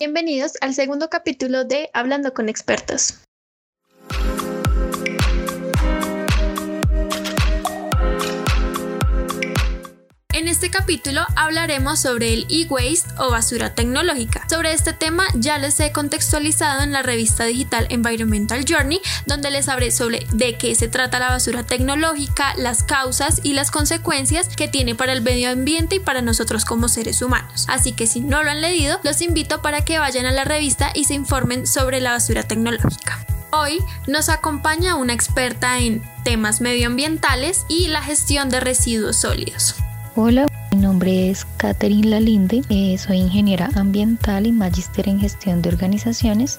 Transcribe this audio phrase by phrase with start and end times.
[0.00, 3.18] Bienvenidos al segundo capítulo de Hablando con expertos.
[10.48, 14.46] En este capítulo hablaremos sobre el e-waste o basura tecnológica.
[14.48, 19.68] Sobre este tema ya les he contextualizado en la revista digital Environmental Journey, donde les
[19.68, 24.68] hablé sobre de qué se trata la basura tecnológica, las causas y las consecuencias que
[24.68, 27.66] tiene para el medio ambiente y para nosotros como seres humanos.
[27.68, 30.92] Así que si no lo han leído, los invito para que vayan a la revista
[30.94, 33.22] y se informen sobre la basura tecnológica.
[33.50, 39.74] Hoy nos acompaña una experta en temas medioambientales y la gestión de residuos sólidos.
[40.20, 45.68] Hola, mi nombre es Catherine Lalinde, eh, soy ingeniera ambiental y magíster en gestión de
[45.68, 46.58] organizaciones.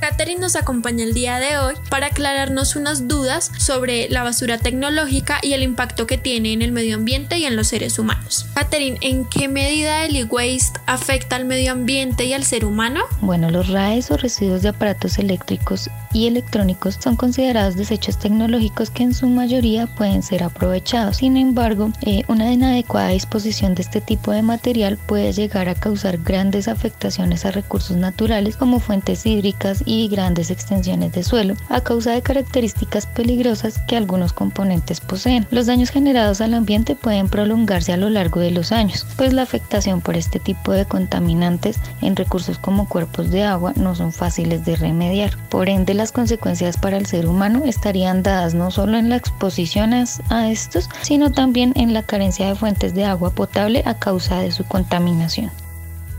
[0.00, 5.38] Catherine nos acompaña el día de hoy para aclararnos unas dudas sobre la basura tecnológica
[5.42, 8.46] y el impacto que tiene en el medio ambiente y en los seres humanos.
[8.54, 13.02] Catherine, ¿en qué medida el e-waste afecta al medio ambiente y al ser humano?
[13.20, 19.02] Bueno, los RAEs o residuos de aparatos eléctricos y electrónicos son considerados desechos tecnológicos que
[19.02, 21.18] en su mayoría pueden ser aprovechados.
[21.18, 26.18] Sin embargo, eh, una inadecuada disposición de este tipo de material puede llegar a causar
[26.18, 32.12] grandes afectaciones a recursos naturales como fuentes hídricas y grandes extensiones de suelo a causa
[32.12, 35.46] de características peligrosas que algunos componentes poseen.
[35.50, 39.42] Los daños generados al ambiente pueden prolongarse a lo largo de los años, pues la
[39.42, 44.64] afectación por este tipo de contaminantes en recursos como cuerpos de agua no son fáciles
[44.64, 45.36] de remediar.
[45.48, 49.94] Por ende, las consecuencias para el ser humano estarían dadas no solo en la exposición
[49.94, 54.52] a estos, sino también en la carencia de fuentes de agua potable a causa de
[54.52, 55.50] su contaminación.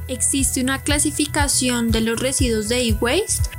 [0.08, 3.59] ¿Existe una clasificación de los residuos de e-waste?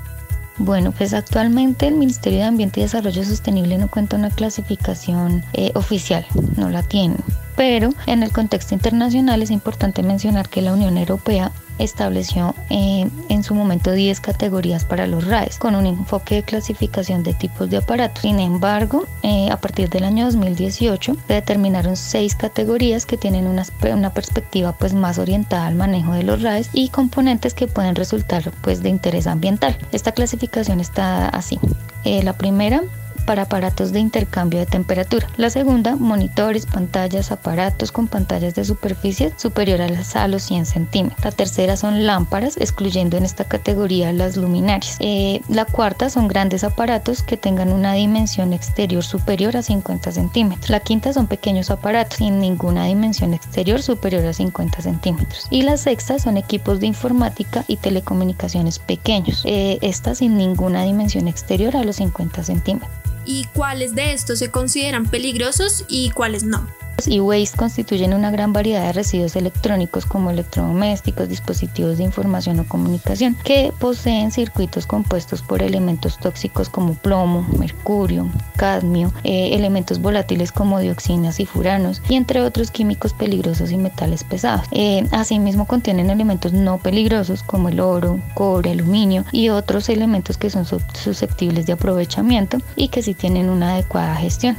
[0.62, 5.72] Bueno, pues actualmente el Ministerio de Ambiente y Desarrollo Sostenible no cuenta una clasificación eh,
[5.74, 6.26] oficial,
[6.58, 7.16] no la tiene.
[7.60, 13.44] Pero en el contexto internacional es importante mencionar que la Unión Europea estableció eh, en
[13.44, 17.76] su momento 10 categorías para los RAES con un enfoque de clasificación de tipos de
[17.76, 18.22] aparatos.
[18.22, 23.66] Sin embargo, eh, a partir del año 2018 se determinaron 6 categorías que tienen una,
[23.92, 28.50] una, perspectiva pues más orientada al manejo de los RAES y componentes que pueden resultar
[28.62, 29.76] pues de interés ambiental.
[29.92, 31.58] Esta clasificación está así.
[32.04, 32.82] Eh, la primera
[33.20, 35.26] para aparatos de intercambio de temperatura.
[35.36, 41.24] La segunda, monitores, pantallas, aparatos con pantallas de superficie superior a, los 100 centímetros.
[41.24, 44.96] La tercera son lámparas, excluyendo en esta categoría las luminarias.
[45.00, 50.70] Eh, la cuarta son grandes aparatos que tengan una dimensión exterior superior a 50 centímetros.
[50.70, 55.46] La quinta son pequeños aparatos sin ninguna dimensión exterior superior a 50 centímetros.
[55.50, 59.42] Y la sexta son equipos de informática y telecomunicaciones pequeños.
[59.44, 64.50] Eh, estas sin ninguna dimensión exterior a los 50 centímetros y cuáles de estos se
[64.50, 66.66] consideran peligrosos y cuáles no
[67.08, 72.66] y waste constituyen una gran variedad de residuos electrónicos como electrodomésticos, dispositivos de información o
[72.66, 80.52] comunicación que poseen circuitos compuestos por elementos tóxicos como plomo, mercurio, cadmio, eh, elementos volátiles
[80.52, 84.66] como dioxinas y furanos y entre otros químicos peligrosos y metales pesados.
[84.70, 90.50] Eh, asimismo contienen elementos no peligrosos como el oro, cobre, aluminio y otros elementos que
[90.50, 94.56] son susceptibles de aprovechamiento y que sí tienen una adecuada gestión.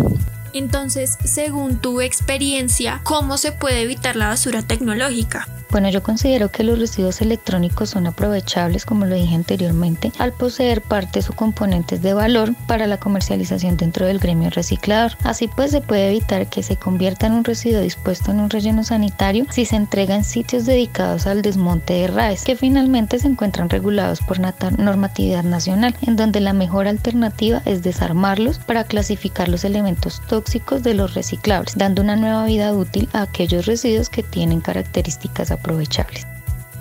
[0.53, 5.47] Entonces, según tu experiencia, ¿cómo se puede evitar la basura tecnológica?
[5.71, 10.81] Bueno, yo considero que los residuos electrónicos son aprovechables, como lo dije anteriormente, al poseer
[10.81, 15.13] partes o componentes de valor para la comercialización dentro del gremio reciclador.
[15.23, 18.83] Así pues, se puede evitar que se convierta en un residuo dispuesto en un relleno
[18.83, 23.69] sanitario si se entrega en sitios dedicados al desmonte de RAES, que finalmente se encuentran
[23.69, 30.21] regulados por normatividad nacional, en donde la mejor alternativa es desarmarlos para clasificar los elementos
[30.27, 35.49] tóxicos de los reciclables, dando una nueva vida útil a aquellos residuos que tienen características
[35.61, 36.27] aprovechables.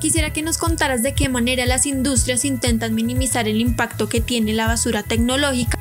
[0.00, 4.54] Quisiera que nos contaras de qué manera las industrias intentan minimizar el impacto que tiene
[4.54, 5.78] la basura tecnológica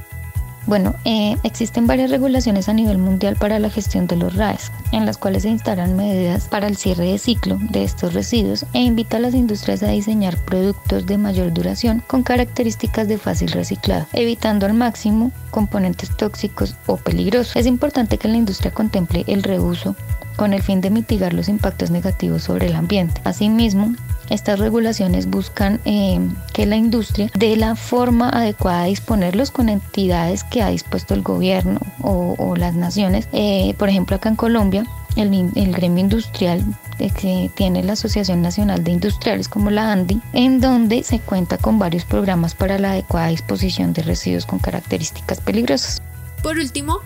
[0.70, 5.08] bueno, eh, existen varias regulaciones a nivel mundial para la gestión de los RAES, en
[5.08, 9.18] las cuales se instalan medidas para el cierre de ciclo de estos residuos e invita
[9.18, 14.68] a las industrias a diseñar productos de mayor duración con características de fácil reciclado, evitando
[14.68, 17.56] al máximo componentes tóxicos o peligrosos.
[17.56, 19.96] Es importante que la industria contemple el reuso
[20.36, 23.22] con el fin de mitigar los impactos negativos sobre el ambiente.
[23.24, 23.94] Asimismo,
[24.30, 26.20] estas regulaciones buscan eh,
[26.54, 31.24] que la industria dé la forma adecuada de disponerlos con entidades que ha dispuesto el
[31.24, 33.28] gobierno o, las naciones.
[33.32, 34.86] Eh, por ejemplo, acá en Colombia,
[35.16, 36.64] el, el gremio industrial
[37.00, 41.58] eh, que tiene la Asociación Nacional de Industriales como la ANDI, en donde se cuenta
[41.58, 46.02] con varios programas para la adecuada disposición de residuos con características peligrosas.
[46.44, 47.00] Por último,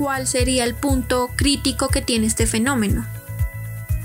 [0.00, 3.04] ¿cuál sería el punto crítico que tiene este fenómeno?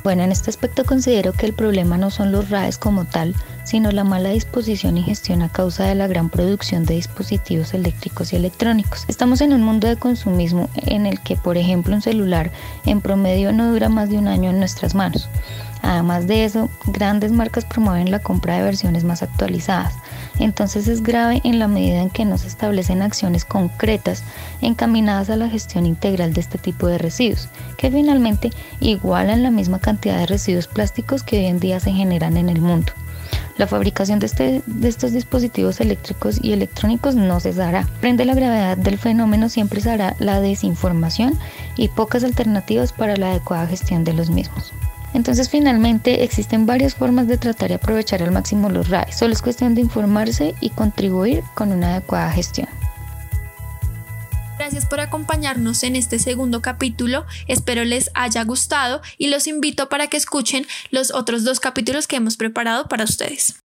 [0.03, 3.33] Bueno, en este aspecto considero que el problema no son los RAES como tal,
[3.63, 8.33] sino la mala disposición y gestión a causa de la gran producción de dispositivos eléctricos
[8.33, 9.05] y electrónicos.
[9.07, 12.51] Estamos en un mundo de consumismo en el que, por ejemplo, un celular
[12.85, 15.29] en promedio no dura más de un año en nuestras manos.
[15.81, 19.93] Además de eso, grandes marcas promueven la compra de versiones más actualizadas.
[20.39, 24.23] Entonces es grave en la medida en que no se establecen acciones concretas
[24.61, 29.79] encaminadas a la gestión integral de este tipo de residuos, que finalmente igualan la misma
[29.79, 32.91] cantidad de residuos plásticos que hoy en día se generan en el mundo.
[33.57, 37.87] La fabricación de, este, de, estos dispositivos eléctricos y electrónicos no cesará.
[38.01, 41.39] Prende la gravedad del fenómeno siempre será la desinformación
[41.77, 44.73] y pocas alternativas para la adecuada gestión de los mismos.
[45.15, 49.13] Entonces finalmente existen varias formas de tratar y aprovechar al máximo los RAE.
[49.13, 52.67] Solo es cuestión de informarse y contribuir con una adecuada gestión.
[54.57, 57.25] Gracias por acompañarnos en este segundo capítulo.
[57.47, 62.17] Espero les haya gustado y los invito para que escuchen los otros dos capítulos que
[62.17, 63.64] hemos preparado para ustedes.